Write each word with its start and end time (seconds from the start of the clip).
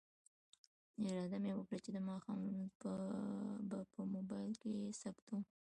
اراده 1.07 1.37
مې 1.43 1.51
وکړه 1.55 1.79
چې 1.85 1.89
د 1.93 1.97
ماښام 2.09 2.37
لمونځ 2.45 2.71
به 3.69 3.79
په 3.93 4.01
موبایل 4.15 4.53
کې 4.61 4.73
ثبتوم. 5.01 5.41